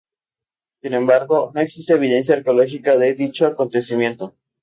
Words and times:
Sin 0.81 0.95
embargo, 0.95 1.51
no 1.53 1.61
existe 1.61 1.93
evidencia 1.93 2.33
arqueológica 2.33 2.97
de 2.97 3.13
dicho 3.13 3.45
acontecimiento. 3.45 4.33